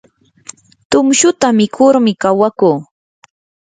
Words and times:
tumshuta 0.89 1.47
mikurmi 1.59 2.11
kawakuu. 2.21 2.77